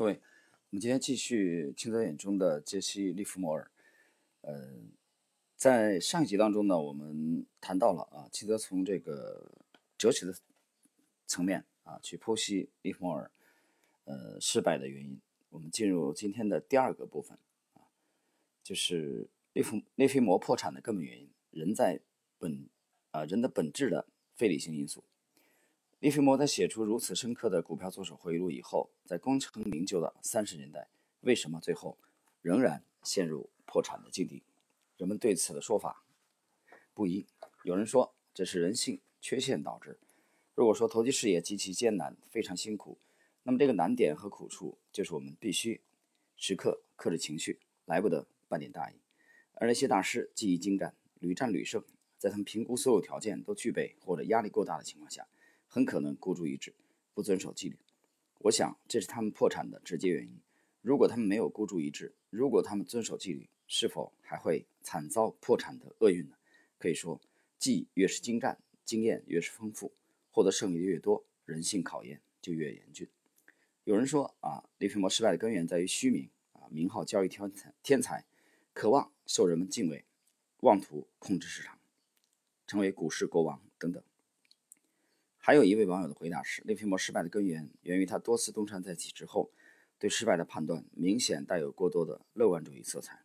[0.00, 0.18] 各位，
[0.70, 3.70] 我们今天继续清泽眼中的杰西·利弗摩尔。
[4.40, 4.78] 呃，
[5.54, 9.52] 在上一集当中呢，我们谈到了啊，清泽从这个
[9.98, 10.34] 哲学的
[11.26, 13.30] 层面啊去剖析利弗摩尔
[14.04, 15.20] 呃失败的原因。
[15.50, 17.36] 我们进入今天的第二个部分
[17.74, 17.84] 啊，
[18.62, 22.00] 就是利弗利弗摩破产的根本原因，人在
[22.38, 22.66] 本
[23.10, 25.04] 啊人的本质的非理性因素。
[26.00, 30.88] 利弗莫在写出如此深刻的股票作手回忆录以后，在功成名就的三十年代，
[31.20, 31.98] 为什么最后
[32.40, 34.42] 仍然陷入破产的境地？
[34.96, 36.02] 人们对此的说法
[36.94, 37.26] 不一。
[37.64, 39.98] 有人说这是人性缺陷导致。
[40.54, 42.96] 如果说投机事业极其艰难，非常辛苦，
[43.42, 45.82] 那么这个难点和苦处就是我们必须
[46.34, 48.94] 时刻克制情绪，来不得半点大意。
[49.52, 51.84] 而那些大师技艺精湛，屡战屡胜，
[52.16, 55.28] 在他们评估所有条件都具备或者压力过大的情况下。
[55.72, 56.74] 很可能孤注一掷，
[57.14, 57.78] 不遵守纪律。
[58.40, 60.40] 我想这是他们破产的直接原因。
[60.82, 66.36] 如果他们没有孤注一掷，如果他们遵守纪律，是否还会惨遭破产的厄运呢？
[66.76, 67.20] 可以说，
[67.56, 69.92] 技越是精湛，经验越是丰富，
[70.32, 73.06] 获得胜利的越多，人性考验就越严峻。
[73.84, 78.24] 有人说啊，利弗摩失败的根源在于虚名啊，名号交易天才，天才，
[78.72, 80.04] 渴望受人们敬畏，
[80.62, 81.78] 妄图控制市场，
[82.66, 84.02] 成为股市国王等等。
[85.50, 89.50] 还有一位网友的回答是：利弗摩失败的根源源于他多次东山再起之后，
[89.98, 93.24] 对失败的判断明显带有过多的乐观主义色彩。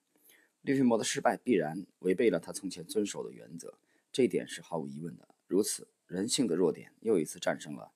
[0.61, 3.77] 利弗摩的失败必然违背了他从前遵守的原则，
[4.11, 5.35] 这一点是毫无疑问的。
[5.45, 7.91] 如此，人性的弱点又一次战胜了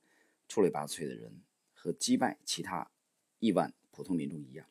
[0.47, 1.41] 出类拔萃的人，
[1.73, 2.91] 和击败其他
[3.39, 4.67] 亿万普通民众一样。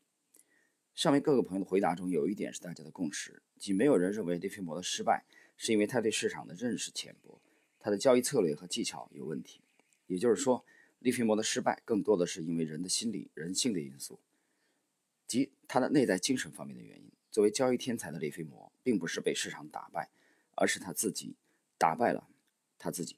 [0.95, 5.25] 上面各个朋友的回答中有一点是大家的共识，即没有人认为利弗摩的失败
[5.57, 7.41] 是因为他对市场的认识浅薄。
[7.81, 9.61] 他的交易策略和技巧有问题，
[10.07, 10.65] 也就是说，
[10.99, 14.19] 利弗摩的失败更多的是因为人的心理、人性的因素，
[15.27, 17.11] 即他的内在精神方面的原因。
[17.31, 20.09] 作为交易天才的利弗摩，并不是被市场打败，
[20.55, 21.37] 而是他自己
[21.77, 22.27] 打败了
[22.79, 23.17] 他自己。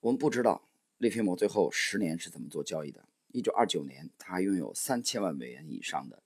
[0.00, 3.04] 我们不知道利弗摩最后十年是怎么做交易的。
[3.32, 6.22] 一九二九年，他还拥有三千万美元以上的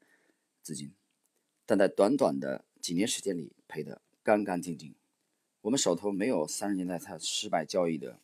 [0.62, 0.93] 资金，
[1.67, 4.94] 但在短短的几年时间里，赔得干干净净。
[5.64, 8.20] 我们手头没有三十年代他失败交易的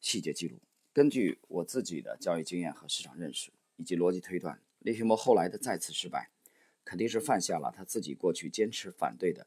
[0.00, 0.58] 细节记录。
[0.94, 6.30] 根据我自己的交易经验和市场认识以及逻辑推断，利弗莫后来的再次失败，
[6.82, 9.46] 肯定是犯下了他自己过去坚持反对的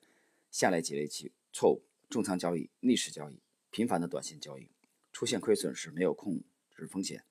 [0.52, 3.40] 下列几类其错误：重仓交易、逆势交易、
[3.72, 4.70] 频繁的短线交易，
[5.12, 6.40] 出现亏损时没有控
[6.76, 7.24] 制风险。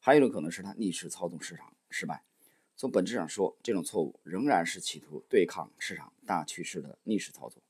[0.00, 2.24] 还有一种可能是他逆势操纵市场失败。
[2.76, 7.62] 从本质上说，这种错误仍然是企图对抗市场大趋势的逆势操作。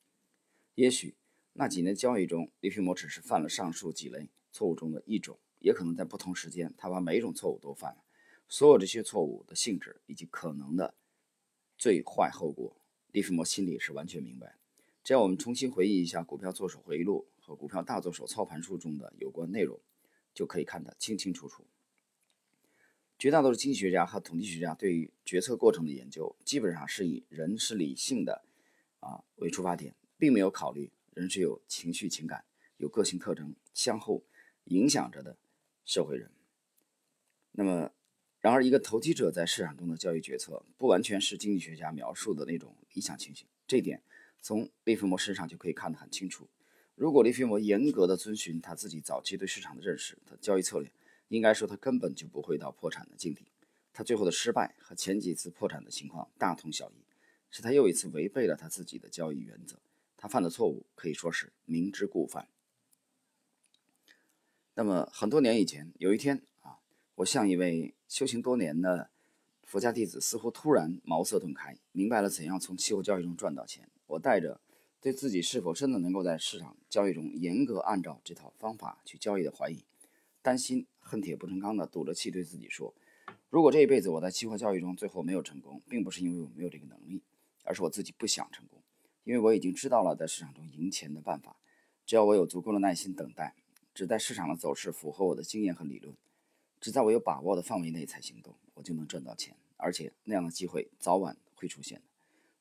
[0.76, 1.14] 也许。
[1.56, 8.03] 那几年交易中，利弗莫只是犯了上述几类错误中的一种，也可能在不同时间，他把每一种错误都犯了。
[8.48, 10.94] 所有这些错误的性质以及可能的
[11.78, 12.76] 最坏后果，
[13.12, 14.59] 利弗莫心里是完全明白。
[15.04, 19.78] 只要我们重新回忆一下《股票作手回忆录》和《股票大作手操盘术》中的有关内容，
[20.34, 21.64] 就可以看得清清楚楚。
[23.16, 28.44] 绝大多数经济学家和统计学家对于决策过程的研究，基本上是以人是理性的
[28.98, 30.91] 啊为出发点，并没有考虑。
[31.14, 32.44] 人是有情绪、情感、
[32.76, 34.25] 有个性特征相互
[34.64, 35.36] 影响着的
[35.84, 36.30] 社会人。
[37.52, 37.92] 那么，
[38.41, 43.47] 然而，一个投机者在市场中的交易决策，不完全是经济学家描述的那种理想情形。
[43.66, 44.02] 这一点
[44.42, 46.48] 从利弗摩身上就可以看得很清楚。
[46.94, 50.91] 如果利弗摩严格的遵循他自己早期对市场的认识，他交易策略，
[51.28, 53.46] 应该说他根本就不会到破产的境地。
[53.92, 57.04] 他最后的失败和前几次破产的情况大同小异，
[57.50, 59.78] 是他又一次违背了他自己的交易原则。
[60.24, 62.48] 他犯的错误可以说是明知故犯。
[64.72, 66.78] 那么很多年以前，有一天啊，
[67.16, 69.10] 我像一位修行多年的
[69.64, 73.90] 佛家弟子，似乎突然茅塞顿开，明白了怎样从期货交易中赚到钱。
[74.06, 74.62] 我带着
[74.98, 79.84] 对自己是否真的能够在市场交易中严格按照这套方法去交易的怀疑，
[80.40, 82.94] 担心恨铁不成钢的赌着气对自己说：
[83.50, 87.20] 如果这一辈子我在期货交易中最后没有成功，并不是因为我没有这个能力，
[87.64, 88.74] 而是我自己不想成功。
[89.25, 91.56] 因为我已经知道了在市场中赢钱的办法，
[92.06, 93.55] 只要我有足够的耐心等待，
[93.94, 96.15] 只待市场的走势符合我的经验和理论，
[96.81, 99.56] 只在我有把握的范围内才行动，我就能赚到钱。
[99.76, 102.05] 而且那样的机会早晚会出现的。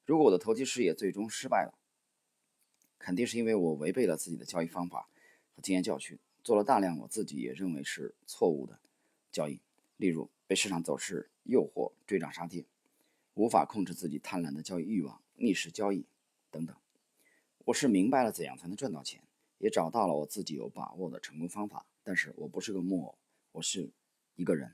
[0.05, 1.77] 如果我的投机事业最终失败了，
[2.97, 5.09] 肯定是因为我违背了自己的交易方法
[5.55, 8.79] 和经验教训，做了大量我自己也认为是错误的
[9.31, 9.59] 交易，
[9.97, 12.65] 例如被市场走势诱惑追涨杀跌，
[13.33, 16.05] 无法控制自己贪婪的交易欲望，逆势交易。
[16.53, 16.75] 等等，
[17.65, 19.23] 我是明白了怎样才能赚到钱，
[19.57, 21.83] 也找到了我自己有把握的成功方法。
[22.03, 23.17] 但是我不是个木偶，
[23.53, 23.89] 我是
[24.35, 24.71] 一个人，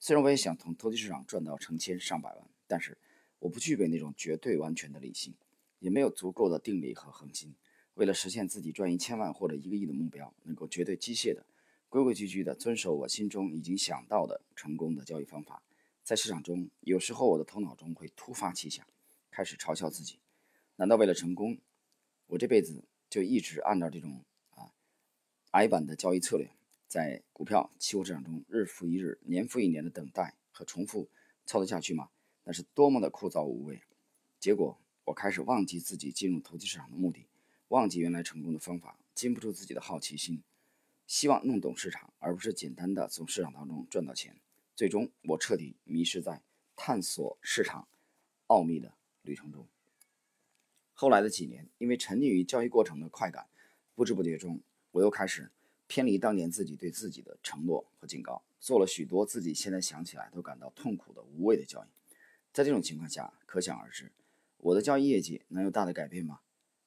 [0.00, 2.98] 虽然我也想从投机市场赚到成千上百万，但是
[3.38, 5.32] 我不具备那种绝对完全的理性，
[5.78, 7.54] 也没有足够的定力和恒心。
[7.94, 11.46] 为了实现自己赚一千万或者一个亿的目标，能够绝对机械的、
[11.88, 15.62] 规规矩矩的遵守我心中已经想到的成功的交易方法，
[16.02, 18.84] 在市场中，有时候我的头脑中会突发奇想，
[19.30, 20.18] 开始嘲笑自己：
[20.76, 21.58] 难道为了成功，
[22.26, 24.72] 我这辈子就一直按照这种啊
[25.52, 26.50] 矮板的交易策略？
[26.88, 31.08] 在股票、期货市场中，日复一日、年复一年的等待和重复
[31.46, 32.10] 操作下去吗？
[32.44, 33.80] 那是多么的枯燥无味！
[34.38, 37.26] 结果，我开始忘记自己进入投机市场的目的，
[37.68, 40.42] 忘记原来成功的方法，禁不住自己的好奇心，
[41.06, 44.36] 希望弄懂市场，而不是简单的从市场当中赚到钱。
[44.74, 46.42] 最终，我彻底迷失在
[46.76, 47.88] 探索市场
[48.48, 48.92] 奥秘的
[49.22, 49.66] 旅程中。
[51.02, 53.48] 后来的几年，因为沉溺于交易过程的快感，
[53.96, 54.60] 不知不觉中，
[54.92, 55.50] 我又开始。
[55.88, 61.88] 偏离当年自己对自己的承诺和警告，做了许多自己现在想起来都感到痛苦的无谓的交易。
[62.52, 64.12] 在这种情况下，可想而知，
[64.58, 66.38] 我的交易业绩能有大的改变吗？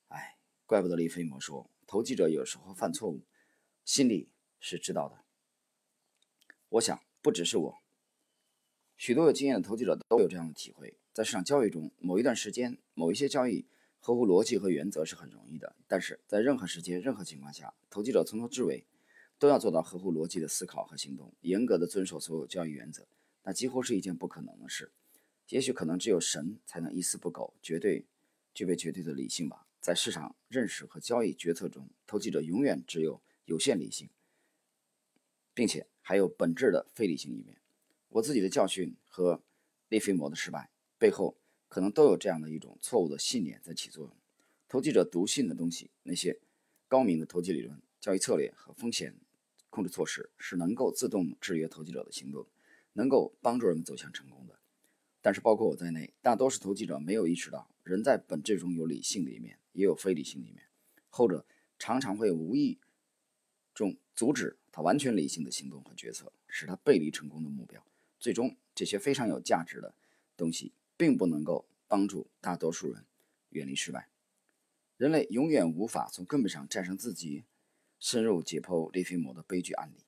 [0.07, 3.19] 哎，怪不得利菲摩说，投机者有时候犯错误，
[3.83, 4.29] 心里
[4.61, 5.25] 是知道的。
[6.69, 7.77] 我想，不只是我，
[8.95, 10.97] 许多有经验的投机者都有这样的体会。
[11.11, 13.65] 在市场交易中，某一段时间，某一些交易。
[14.05, 18.85] 合乎逻辑和原则是很容易的，但是在任何时间、任何情况下，投机者从头至尾
[19.39, 23.07] 都要做到合乎逻辑的思考和行动，严格的遵守所有交易原则，
[23.41, 24.91] 那几乎是一件不可能的事。
[25.49, 28.05] 也许可能只有神才能一丝不苟、绝对
[28.53, 29.65] 具备绝对的理性吧。
[29.81, 34.07] 在市场认识和交易决策中，投机者永远只有有限理性，
[35.55, 37.59] 并且还有本质的非理性一面。
[38.09, 39.41] 我自己的教训和
[39.89, 40.69] 利菲摩的失败
[40.99, 41.35] 背后。
[41.75, 44.15] 可能都有这样的一种错误的信念在起作用。
[44.65, 46.39] 投机者笃信的东西，那些
[46.87, 49.13] 高明的投机理论、交易策略和风险
[49.69, 52.47] 控制措施，是能够自动制约投机者的行动，
[52.93, 54.57] 能够帮助人们走向成功的。
[55.21, 60.63] 但是，包括我在内，大多数投机者没有意识到，人在本质中有理性的一面，也有非理性的一面。
[61.09, 61.45] 后者
[61.77, 62.79] 常常会无意
[63.73, 67.85] 中阻止他完全理性的行动和决策，使他背离成功的目标。
[68.17, 69.93] 最终，这些非常有价值的
[70.37, 70.71] 东西。
[70.97, 73.05] 并不能够帮助大多数人
[73.49, 74.09] 远离失败。
[74.97, 77.45] 人类永远无法从根本上战胜自己。
[77.97, 80.03] 深入解剖利菲摩的悲剧案例，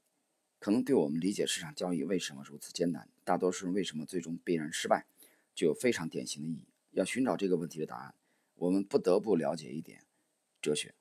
[0.60, 5.08] 可能对我们理解市场交易为什么如此艰难，大多数人为什么最终必然失败，
[5.56, 6.68] 具有非常典型的意义。
[6.92, 8.14] 要寻找这个问题的答案，
[8.56, 10.04] 我们不得不了解一点
[10.62, 10.94] 哲学。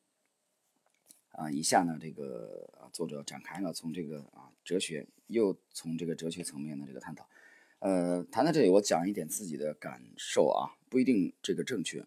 [1.30, 7.28] 啊，以下呢，这个作者展开了从这个啊哲学，又从这个哲学层面的这个探讨。
[7.78, 12.06] 呃，谈到这里，我讲一点自己的感受啊，不一定这个正确。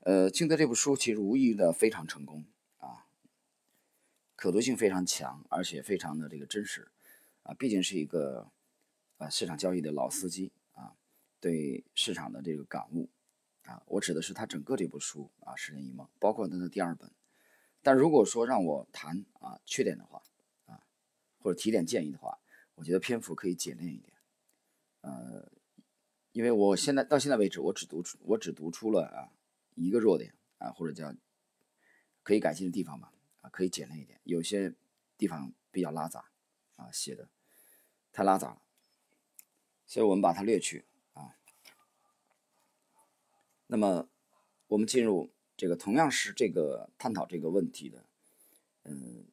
[0.00, 2.44] 呃，清德这部书其实无疑的非常成功
[2.78, 3.06] 啊，
[4.34, 6.88] 可读性非常强，而且非常的这个真实
[7.42, 8.50] 啊，毕竟是一个
[9.18, 10.94] 啊市场交易的老司机啊，
[11.38, 13.10] 对市场的这个感悟
[13.66, 17.10] 啊，我指的是他整个这部书啊《十年一梦》，包括他的第二本。
[17.82, 20.22] 但如果说让我谈啊缺点的话
[20.66, 20.80] 啊，
[21.38, 22.38] 或者提点建议的话，
[22.76, 24.11] 我觉得篇幅可以简练一点。
[25.02, 25.48] 呃，
[26.32, 29.30] 因为我现在到现在为止，我只读出我只读出了啊
[29.74, 31.14] 一个弱点啊，或者叫
[32.22, 34.74] 可以改进的地方吧，啊，可以简练一点，有些
[35.18, 36.30] 地方比较拉杂
[36.76, 37.28] 啊，写的
[38.12, 38.62] 太拉杂了，
[39.86, 40.84] 所以我们把它略去
[41.14, 41.36] 啊。
[43.66, 44.08] 那么
[44.68, 48.04] 我们进入这个同样是这个探讨这个问题的，
[48.84, 49.24] 嗯，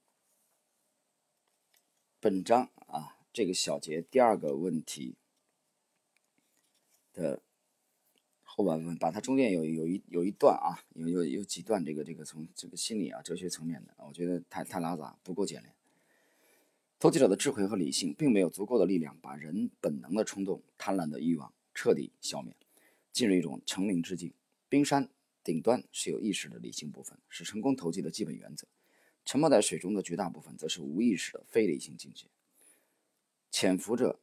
[2.19, 5.15] 本章啊这个小节第二个问题。
[7.19, 7.41] 的
[8.43, 15.73] 后半部分，把它中间有有一有一段啊，有有有几段这个这个从这个心理啊哲学层面的，我觉得太太拉杂，不够简练。
[16.97, 22.55] 投机者的智慧和理性并没有足够的力量把人本能的冲动、贪婪的欲望彻底消灭，
[23.13, 24.33] 进入一种成名之境。
[24.67, 25.09] 冰山
[25.43, 28.65] 顶端是有意识的理性部分，是成功投机的基本原则；
[29.23, 32.27] 沉没在水中的绝大部分则是无意识的非理性境界，
[33.49, 34.19] 潜伏着，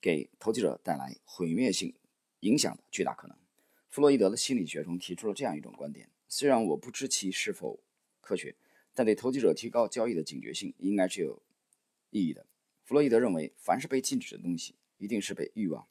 [0.00, 1.94] 给投机者带来毁灭性。
[2.44, 3.36] 影响的巨大可能。
[3.88, 7.80] 弗洛伊德的心理学中提出了这样一种观点：虽然我不知其是否
[8.20, 8.54] 科学，
[8.92, 11.42] 但对投机者提高交易的警觉性应该是有
[12.10, 12.46] 意义的。
[12.84, 15.86] 弗洛伊德认为，凡是被禁止的东西，一定是被欲望；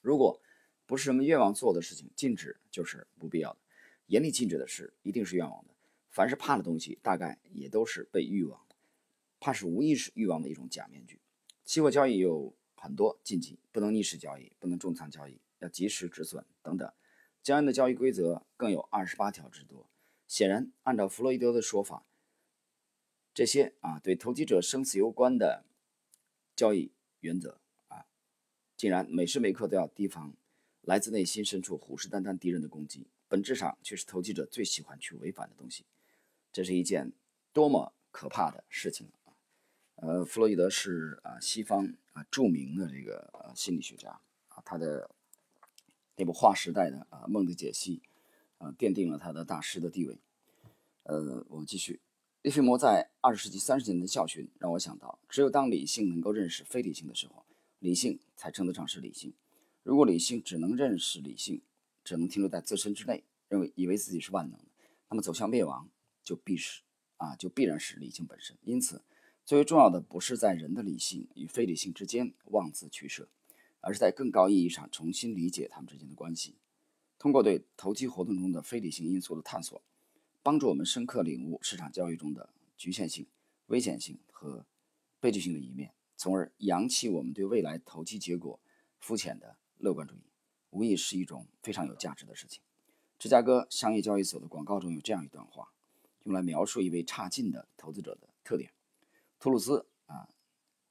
[0.00, 0.40] 如果
[0.86, 3.58] 不是什么愿望做的事情，禁止就是不必要的。
[4.06, 5.74] 严厉禁止的事，一定是愿望的。
[6.08, 8.74] 凡是怕的东西，大概也都是被欲望的。
[9.38, 11.20] 怕是无意识欲望的一种假面具。
[11.64, 15.38] 期货交易有很多禁忌，不能逆势交易，不能重仓交易。
[15.60, 16.92] 要及时止损等等，
[17.42, 19.88] 交易的交易规则更有二十八条之多。
[20.26, 22.04] 显然，按照弗洛伊德的说法，
[23.32, 25.64] 这些啊对投机者生死攸关的
[26.54, 28.06] 交易原则啊，
[28.76, 30.34] 竟然每时每刻都要提防
[30.82, 35.84] 来自内心深处虎视眈眈敌人的攻击，本质上却是投机者最喜欢去违反的东西。
[36.52, 37.12] 这是一件
[37.52, 39.34] 多么可怕的事情啊！
[39.96, 44.10] 呃，弗洛伊德是啊西方啊著名的这个呃心理学家
[44.48, 45.10] 啊，他的
[46.20, 48.02] 那部划时代的啊梦的解析
[48.58, 50.18] 啊奠定了他的大师的地位。
[51.04, 51.98] 呃，我们继续。
[52.42, 57.46] 利菲摩在二十世纪三十年的教训让我想到，只有当理性能够认识非理性的时候，
[57.78, 59.32] 理性才称得上是理性。
[59.82, 61.62] 如果理性只能认识理性，
[62.04, 64.66] 只能停留在自身之内，认为以为自己是万能的，
[65.08, 65.88] 那么走向灭亡
[66.22, 66.82] 就必是
[67.16, 68.58] 啊，就必然是理性本身。
[68.64, 69.00] 因此，
[69.46, 73.26] 最为重要的不是在人的理性与非理性之间妄自取舍，
[73.80, 76.56] 而是在更高意义上重新理解他们之间的关系。
[77.18, 79.82] 通过对投机活动中的非理性因素的探索。
[80.42, 83.26] 帮助我们深刻领悟市场交易中的局限性、
[83.66, 84.64] 危险性和
[85.20, 88.58] 悲剧性的一面，从而扬弃我们对未来投机结果
[88.98, 90.22] 肤浅的乐观主义，
[90.70, 92.62] 无疑是一种非常有价值的事情。
[93.18, 95.74] 芝加哥商业交易所的广告中有这样一段话，
[96.24, 98.72] 用来描述一位差劲的投资者的特点：
[99.38, 99.89] 图鲁斯，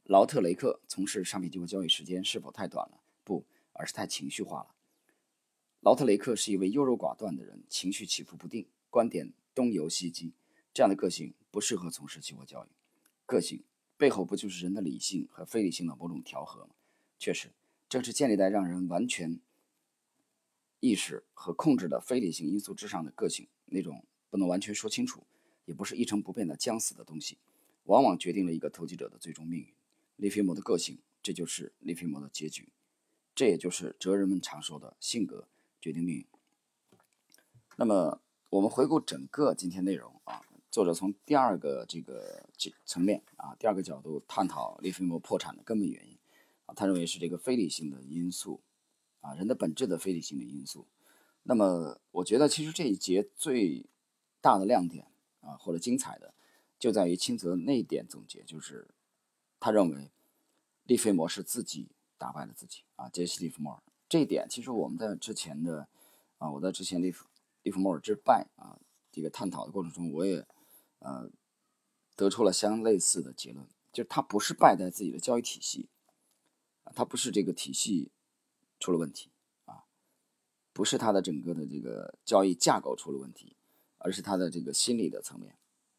[0.10, 3.00] 劳特雷克从事商品期货交易时间是否太短了？
[3.24, 4.74] 不，而是太情绪化了。
[5.82, 8.68] 劳特雷克是一位优柔寡断的人，情绪起伏不定。
[8.90, 10.34] 观点东游西击，
[10.74, 12.70] 这样的个性不适合从事期货交易。
[13.28, 13.64] 个性
[13.98, 16.72] 背后不就是人的理性和非理性的某种调和吗？
[17.20, 17.52] 确实，
[17.88, 19.40] 正是建立在让人完全
[20.80, 25.28] 意识和控制的非理性因素之上的个性，那种不能完全说清楚，
[25.66, 27.38] 也不是一成不变的将死的东西，
[27.84, 29.68] 往往决定了一个投机者的最终命运。
[30.20, 32.72] 利菲摩的个性，这就是利菲摩的结局，
[33.34, 35.48] 这也就是哲人们常说的性格
[35.82, 36.26] 决定命运。
[37.76, 38.22] 那么。
[38.52, 42.48] 我们回顾整个今天内容啊，作者从第二个这个
[42.84, 46.18] 层面啊，第二个角度探讨利菲莫破产的根本原因
[46.66, 48.60] 啊，他认为是这个非理性的因素
[49.22, 50.88] 啊，人的本质的非理性的因素。
[51.44, 53.86] 那么，我觉得其实这一节最
[54.42, 55.06] 大的亮点
[55.42, 56.34] 啊，或者精彩的，
[56.80, 58.88] 就在于清泽那一点总结，就是
[59.60, 60.12] 他认为
[60.84, 65.88] 利菲摩是自己打败了自己啊，杰西·利弗莫尔这一点，其实我们在之前的
[66.38, 67.26] 啊，我在之前利弗。
[67.62, 68.80] 利弗莫尔之败啊，
[69.12, 70.48] 这个探讨的过程中，我也
[71.00, 71.30] 呃
[72.16, 75.90] 得出了相类似的结论，就是他不是败在自己的交易体系，
[76.96, 78.12] 他不是这个体系
[78.80, 79.30] 出了问题
[79.66, 79.84] 啊，
[80.72, 83.58] 不是他的整个的这个交易架构出了问题，
[83.98, 85.58] 而是他的这个心理的层面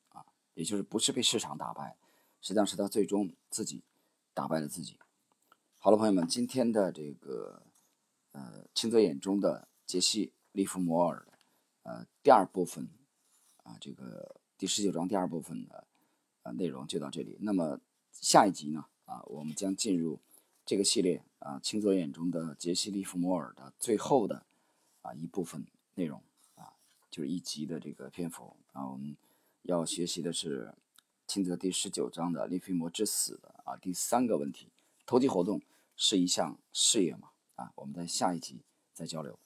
[0.09, 0.25] 啊，
[0.55, 1.99] 也就是不是被市场打败，
[2.41, 3.83] 实际上是他最终自己
[4.35, 4.99] 打败了自己。
[5.79, 7.63] 好了，朋友们，今天的这个
[8.33, 11.27] 呃清泽眼中的杰西·利弗摩尔。
[11.83, 12.91] 呃，第二部分
[13.63, 15.87] 啊，这个第十九章第二部分的
[16.43, 17.39] 呃内容就到这里。
[17.41, 17.81] 那么
[18.13, 20.21] 下一集呢啊，我们将进入
[20.67, 24.45] 这个系列啊，清泽眼中的杰西·利弗摩尔的最后的
[25.01, 26.23] 啊一部分内容
[26.55, 26.75] 啊，
[27.11, 29.17] 就是一集的这个篇幅啊，我们
[29.63, 30.75] 要学习的是
[31.31, 34.67] 清泽第十九章的利菲摩之死的啊第三个问题：
[35.07, 35.63] 投机活动
[35.95, 37.31] 是一项事业吗？
[37.55, 39.39] 啊，我们在下一集再交流。